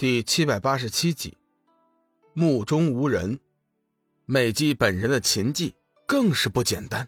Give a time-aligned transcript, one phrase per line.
[0.00, 1.36] 第七百八十七集，
[2.32, 3.38] 目中无人。
[4.24, 5.74] 美姬本人的琴技
[6.06, 7.06] 更是不简单，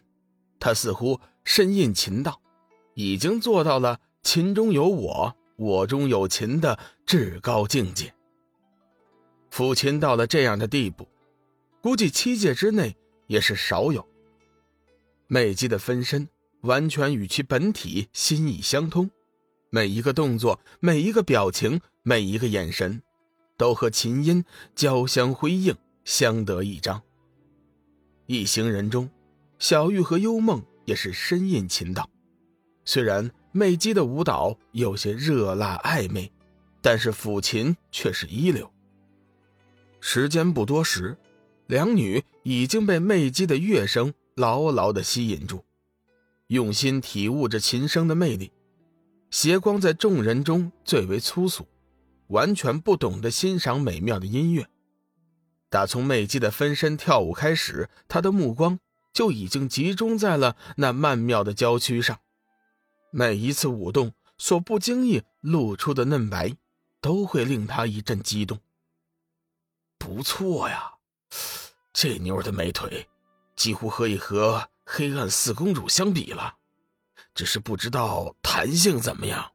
[0.61, 2.39] 她似乎深印琴道，
[2.93, 8.13] 已经做到了“琴中有我，我中有琴”的至高境界。
[9.51, 11.09] 抚琴到了这样的地步，
[11.81, 12.95] 估计七界之内
[13.27, 14.07] 也是少有。
[15.29, 16.29] 美姬的分身
[16.61, 19.11] 完全与其本体心意相通。
[19.71, 23.01] 每一个动作，每一个表情，每一个眼神，
[23.57, 27.01] 都和琴音交相辉映，相得益彰。
[28.27, 29.09] 一行人中，
[29.61, 32.11] 小玉和幽梦也是深印琴道。
[32.85, 36.33] 虽然媚姬的舞蹈有些热辣暧昧，
[36.81, 38.69] 但是抚琴却是一流。
[40.01, 41.17] 时间不多时，
[41.69, 45.65] 两女已经被媚姬的乐声牢牢的吸引住，
[46.49, 48.51] 用心体悟着琴声的魅力。
[49.31, 51.67] 邪光在众人中最为粗俗，
[52.33, 54.69] 完全不懂得欣赏美妙的音乐。
[55.71, 58.79] 打从美姬的分身跳舞开始，他的目光
[59.13, 62.19] 就已经集中在了那曼妙的娇躯上。
[63.11, 66.57] 每一次舞动所不经意露出的嫩白，
[67.01, 68.59] 都会令他一阵激动。
[69.99, 70.95] 不错呀，
[71.93, 73.07] 这妞的美腿，
[73.55, 76.57] 几乎可以和黑暗四公主相比了。
[77.35, 79.53] 只是不知道弹性怎么样。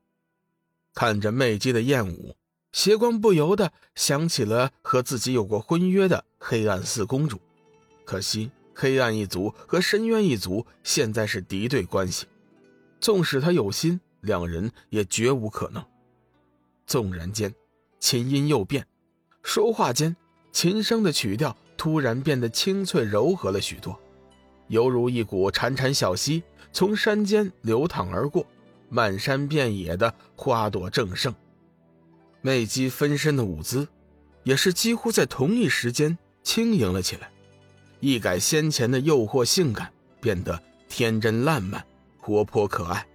[0.94, 2.36] 看着媚姬的艳舞，
[2.72, 7.40] 邪光不由得想起了和自己有过婚约的黑暗四公主。
[8.06, 12.26] 可惜黑暗一族和深渊一族现在是敌对关系，
[13.00, 15.84] 纵使他有心，两人也绝无可能。
[16.86, 17.54] 纵然间，
[18.00, 18.86] 琴音又变，
[19.44, 20.16] 说话间，
[20.52, 24.00] 琴声的曲调突然变得清脆柔和了许多，
[24.68, 26.44] 犹如一股潺潺小溪。
[26.74, 28.46] 从山间流淌而过，
[28.88, 31.34] 漫山遍野的花朵正盛。
[32.42, 33.88] 魅姬分身的舞姿，
[34.44, 37.32] 也是几乎在同一时间轻盈了起来，
[38.00, 41.86] 一改先前的诱惑性感，变得天真烂漫、
[42.20, 43.06] 活泼可爱。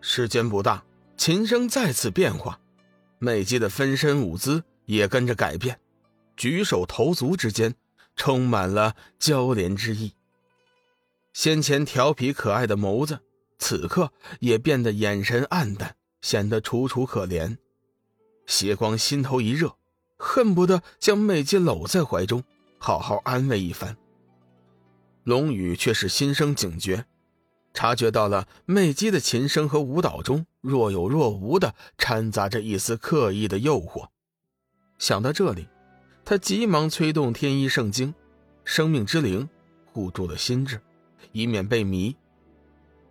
[0.00, 0.84] 时间不大，
[1.16, 2.58] 琴声再次变化，
[3.18, 5.78] 魅姬的分身舞姿也跟着改变，
[6.36, 7.74] 举手投足之间
[8.16, 10.12] 充满了娇怜之意。
[11.32, 13.20] 先前调皮可爱的眸子，
[13.58, 17.56] 此刻也变得眼神暗淡，显得楚楚可怜。
[18.52, 19.76] 邪光心头一热，
[20.18, 22.44] 恨不得将媚姬搂在怀中，
[22.76, 23.96] 好好安慰一番。
[25.24, 27.06] 龙宇却是心生警觉，
[27.72, 34.08] 察觉到了媚姬的琴声和舞蹈中若有若无的掺杂着一丝刻意的诱惑。
[34.98, 35.66] 想到这里，
[36.22, 38.14] 他急忙催动天一圣经，
[38.66, 39.48] 生命之灵
[39.86, 40.78] 护住了心智。
[41.32, 42.14] 以免被迷，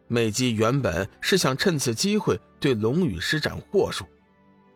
[0.07, 4.06] 媚姬原本是想趁此机会对龙宇施展祸术，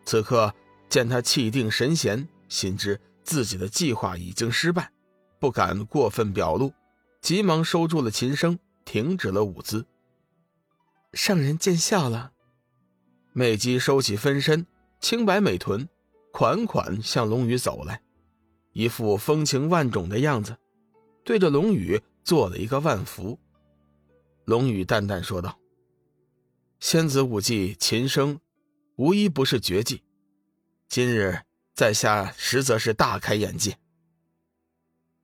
[0.06, 0.54] 此刻
[0.88, 4.90] 见他气定神闲，心知自己的计划已经失败，
[5.38, 6.72] 不敢过分表露，
[7.20, 9.84] 急忙收住了琴声，停止了舞姿。
[11.12, 12.32] 上人见笑了。
[13.34, 14.66] 美姬收起分身，
[15.00, 15.86] 清白美臀，
[16.32, 18.00] 款款向龙宇走来，
[18.72, 20.56] 一副风情万种的样子，
[21.22, 22.00] 对着龙宇。
[22.26, 23.38] 做了一个万福，
[24.46, 25.56] 龙宇淡淡说道
[26.80, 28.40] ：“仙子舞技琴声，
[28.96, 30.02] 无一不是绝技。
[30.88, 31.42] 今日
[31.74, 33.78] 在下实则是大开眼界。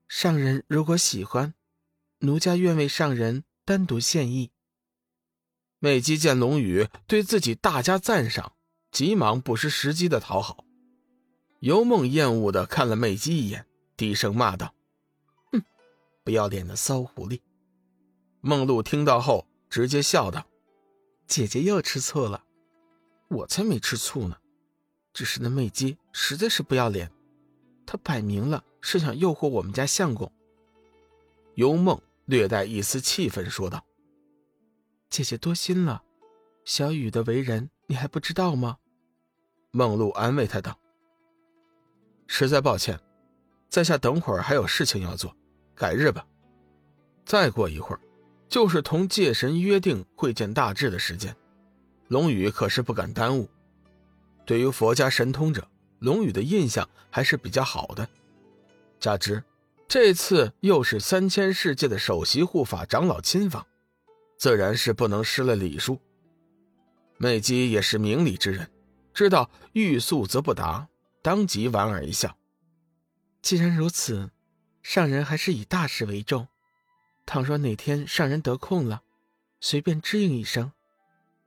[0.09, 1.55] 上人如果喜欢，
[2.19, 4.51] 奴家愿为上人单独献艺。”
[5.81, 8.53] 美姬见龙宇对自己大加赞赏，
[8.93, 10.65] 急忙不失时机的讨好。
[11.61, 13.67] 尤梦厌恶的看了美姬一眼，
[13.97, 14.75] 低声骂道。
[15.51, 15.63] 哼
[16.23, 17.41] 不要脸的骚狐狸！
[18.41, 20.47] 梦露听到后直接笑道
[21.27, 22.45] ：“姐姐又吃醋了，
[23.33, 24.37] 我才没吃醋呢，
[25.13, 27.11] 只是那媚姬实在是不要脸，
[27.87, 30.31] 她摆明了是想诱惑我们家相公。”
[31.57, 33.85] 幽梦略带一丝气愤说道
[35.11, 36.03] ：“姐姐多心了，
[36.65, 38.79] 小雨的为人你还不知道吗？”
[39.73, 40.79] 梦露安慰他道
[42.29, 43.01] ：“实在抱歉，
[43.69, 45.35] 在下等会儿还有事情要做。”
[45.75, 46.25] 改日吧，
[47.25, 48.01] 再过一会儿，
[48.47, 51.35] 就是同界神约定会见大智的时间。
[52.13, 53.49] 龙宇可是不敢耽误。
[54.45, 55.67] 对于佛家神通者，
[55.99, 58.07] 龙宇的印象还是比较好的。
[59.01, 59.43] 加之
[59.89, 63.67] 这次又是三千世界的首席护法长老亲访，
[64.37, 65.99] 自然是不能失了礼数。
[67.17, 68.71] 美姬也是明理之人，
[69.15, 70.87] 知道欲速则不达，
[71.23, 72.37] 当即莞尔一笑。
[73.41, 74.31] 既然如此。
[74.83, 76.49] 上人还是以大事为重，
[77.25, 79.03] 倘若哪天上人得空了，
[79.61, 80.73] 随便支应一声，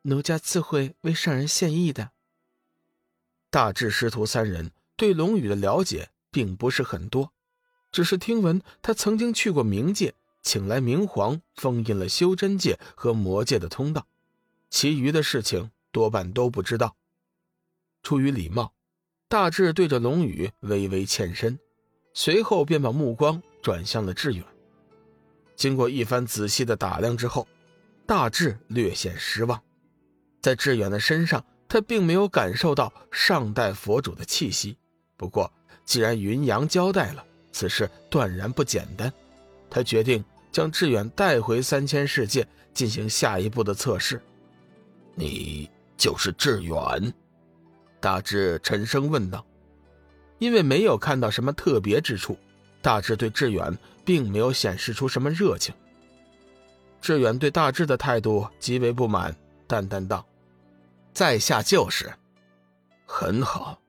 [0.08, 2.12] 奴家自会为上人献艺的。
[3.50, 7.32] 大智师徒三人对龙宇的了解并不是很多，
[7.92, 10.14] 只是听闻他曾经去过冥界，
[10.44, 14.06] 请来冥皇封印了修真界和魔界的通道，
[14.70, 16.96] 其余的事情多半都不知道。
[18.04, 18.74] 出于礼貌，
[19.28, 21.58] 大智对着龙宇微微欠身，
[22.14, 24.46] 随后便把目光转向了志远。
[25.56, 27.48] 经过一番仔细的打量之后，
[28.06, 29.64] 大智略显失望，
[30.46, 34.78] 在志远的身上，他并没有感受到上代佛主的气息。
[35.18, 35.52] 不过，
[35.86, 39.12] 既然云阳交代了，此事断然不简单。
[39.72, 44.22] 他决定将志远带回三千世界进行下一步的测试。
[45.16, 47.12] 你就是志远？
[48.00, 49.44] 大志沉声问道。
[50.38, 52.38] 因为没有看到什么特别之处，
[52.84, 53.76] 大志对志远
[54.06, 55.74] 并没有显示出什么热情。
[57.02, 60.24] 志远对大志的态度极为不满，淡淡道
[61.16, 62.14] ：“在下就是。”
[63.08, 63.82] 很好。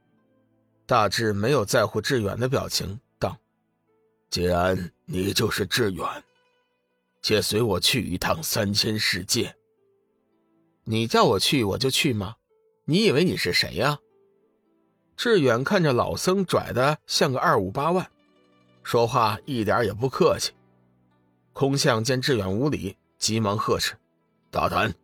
[0.86, 3.36] 大智没有在乎志远的表情，道
[4.30, 6.06] ：“既然你就是志远，
[7.20, 9.56] 且随我去一趟三千世界。”
[10.88, 12.36] 你叫我去，我就去吗？
[12.84, 13.98] 你以为你是谁呀？
[15.16, 18.08] 志远看着老僧拽的像个二五八万，
[18.84, 20.52] 说话一点也不客气。
[21.52, 23.96] 空相见志远无礼，急忙呵斥
[24.52, 24.94] ：“大胆！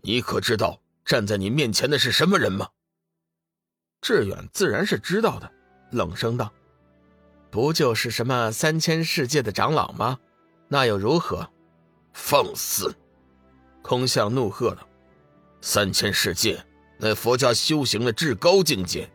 [0.00, 2.68] 你可知道站在你面前的是什么人吗？”
[4.00, 5.50] 志远自然是知道的，
[5.90, 6.52] 冷声道
[7.50, 10.18] ：“不就是什么三千世界的长老吗？
[10.68, 11.48] 那又如何？”
[12.12, 12.94] 放肆！
[13.80, 14.86] 空相怒喝道
[15.60, 16.64] ：“三千世界，
[16.98, 19.10] 乃佛家修行的至高境界。”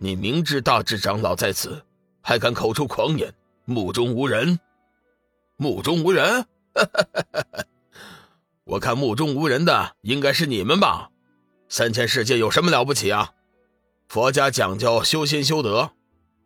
[0.00, 1.82] 你明知大智长老在此，
[2.22, 4.58] 还敢口出狂言，目中无人？
[5.56, 6.46] 目中无人？
[6.74, 6.88] 哈
[8.68, 11.08] 我看目中无人的应该是你们吧？
[11.70, 13.32] 三千世界有什么了不起啊？
[14.08, 15.92] 佛家讲究修心修德，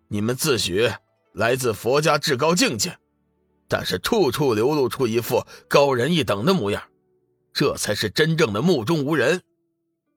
[0.06, 0.94] 你们自诩
[1.32, 2.96] 来自佛家至高境界，
[3.66, 6.84] 但是处处流露出一副高人一等的模样，
[7.52, 9.42] 这才是真正的目中无人。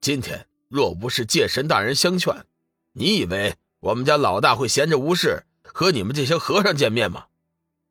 [0.00, 2.46] 今天若不是界神大人相劝，
[2.92, 7.24] 你以为我们家老大会闲着无事和你们这些和尚见面吗？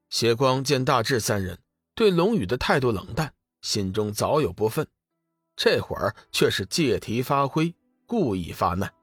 [0.09, 1.59] 邪光见大智三人
[1.93, 3.33] 对龙宇的态度冷淡，
[3.65, 4.85] 心中早有不忿，
[5.55, 7.73] 这会儿却是借题发挥，
[8.05, 8.93] 故意发难。